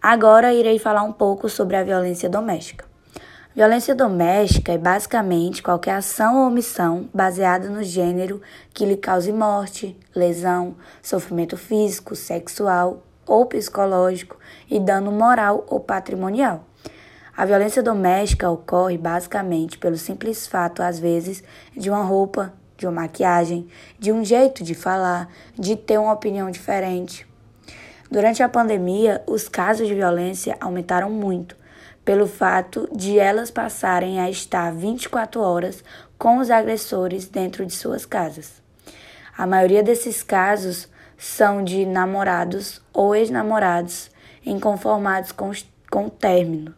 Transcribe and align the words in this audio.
Agora 0.00 0.54
irei 0.54 0.78
falar 0.78 1.02
um 1.02 1.12
pouco 1.12 1.48
sobre 1.48 1.74
a 1.74 1.82
violência 1.82 2.30
doméstica. 2.30 2.84
Violência 3.52 3.96
doméstica 3.96 4.72
é 4.72 4.78
basicamente 4.78 5.60
qualquer 5.60 5.96
ação 5.96 6.38
ou 6.38 6.46
omissão 6.46 7.10
baseada 7.12 7.68
no 7.68 7.82
gênero 7.82 8.40
que 8.72 8.86
lhe 8.86 8.96
cause 8.96 9.32
morte, 9.32 9.98
lesão, 10.14 10.76
sofrimento 11.02 11.56
físico, 11.56 12.14
sexual 12.14 13.02
ou 13.26 13.44
psicológico 13.46 14.38
e 14.70 14.78
dano 14.78 15.10
moral 15.10 15.66
ou 15.68 15.80
patrimonial. 15.80 16.64
A 17.36 17.44
violência 17.44 17.82
doméstica 17.82 18.48
ocorre 18.48 18.96
basicamente 18.96 19.78
pelo 19.78 19.96
simples 19.96 20.46
fato, 20.46 20.80
às 20.80 21.00
vezes, 21.00 21.42
de 21.76 21.90
uma 21.90 22.04
roupa, 22.04 22.52
de 22.76 22.86
uma 22.86 23.02
maquiagem, 23.02 23.66
de 23.98 24.12
um 24.12 24.24
jeito 24.24 24.62
de 24.62 24.76
falar, 24.76 25.28
de 25.58 25.74
ter 25.74 25.98
uma 25.98 26.12
opinião 26.12 26.52
diferente. 26.52 27.26
Durante 28.10 28.42
a 28.42 28.48
pandemia, 28.48 29.22
os 29.26 29.48
casos 29.48 29.86
de 29.86 29.94
violência 29.94 30.56
aumentaram 30.60 31.10
muito 31.10 31.56
pelo 32.04 32.26
fato 32.26 32.88
de 32.90 33.18
elas 33.18 33.50
passarem 33.50 34.18
a 34.18 34.30
estar 34.30 34.72
24 34.72 35.42
horas 35.42 35.84
com 36.16 36.38
os 36.38 36.50
agressores 36.50 37.28
dentro 37.28 37.66
de 37.66 37.74
suas 37.74 38.06
casas. 38.06 38.62
A 39.36 39.46
maioria 39.46 39.82
desses 39.82 40.22
casos 40.22 40.88
são 41.18 41.62
de 41.62 41.84
namorados 41.84 42.80
ou 42.94 43.14
ex-namorados 43.14 44.10
inconformados 44.46 45.32
com, 45.32 45.52
com 45.90 46.06
o 46.06 46.10
término. 46.10 46.74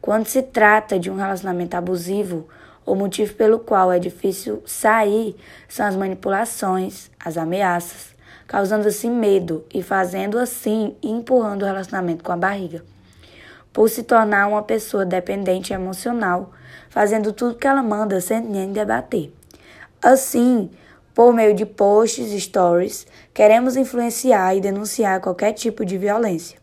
Quando 0.00 0.26
se 0.26 0.40
trata 0.40 1.00
de 1.00 1.10
um 1.10 1.16
relacionamento 1.16 1.76
abusivo, 1.76 2.46
o 2.86 2.94
motivo 2.94 3.34
pelo 3.34 3.58
qual 3.58 3.90
é 3.90 3.98
difícil 3.98 4.62
sair 4.64 5.34
são 5.68 5.84
as 5.84 5.96
manipulações, 5.96 7.10
as 7.18 7.36
ameaças, 7.36 8.14
causando 8.46 8.88
assim 8.88 9.10
medo 9.10 9.64
e 9.72 9.82
fazendo 9.82 10.38
assim 10.38 10.96
empurrando 11.02 11.62
o 11.62 11.66
relacionamento 11.66 12.24
com 12.24 12.32
a 12.32 12.36
barriga 12.36 12.84
por 13.72 13.88
se 13.88 14.02
tornar 14.02 14.46
uma 14.48 14.62
pessoa 14.62 15.04
dependente 15.04 15.72
emocional, 15.72 16.52
fazendo 16.90 17.32
tudo 17.32 17.56
que 17.56 17.66
ela 17.66 17.82
manda 17.82 18.20
sem 18.20 18.40
nem 18.40 18.72
debater. 18.72 19.32
Assim, 20.02 20.70
por 21.14 21.32
meio 21.32 21.54
de 21.54 21.64
posts 21.64 22.30
e 22.32 22.40
stories, 22.40 23.06
queremos 23.32 23.76
influenciar 23.76 24.54
e 24.54 24.60
denunciar 24.60 25.20
qualquer 25.20 25.52
tipo 25.52 25.84
de 25.84 25.96
violência. 25.96 26.58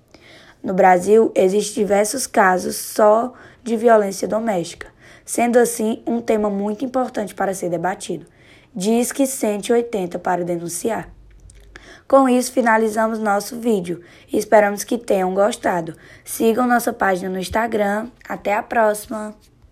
No 0.61 0.73
Brasil, 0.73 1.31
existem 1.35 1.83
diversos 1.83 2.27
casos 2.27 2.75
só 2.75 3.33
de 3.63 3.75
violência 3.75 4.27
doméstica, 4.27 4.87
sendo 5.25 5.57
assim 5.57 6.03
um 6.05 6.21
tema 6.21 6.49
muito 6.49 6.83
importante 6.83 7.33
para 7.33 7.53
ser 7.53 7.69
debatido. 7.69 8.25
Diz 8.75 9.11
que 9.11 9.25
180 9.25 10.19
para 10.19 10.43
denunciar. 10.43 11.18
Com 12.09 12.27
isso, 12.27 12.51
finalizamos 12.51 13.19
nosso 13.19 13.59
vídeo 13.59 14.01
esperamos 14.35 14.83
que 14.83 14.97
tenham 14.97 15.31
gostado. 15.35 15.95
Sigam 16.25 16.65
nossa 16.65 16.91
página 16.91 17.29
no 17.29 17.37
Instagram. 17.37 18.09
Até 18.27 18.55
a 18.55 18.63
próxima! 18.63 19.35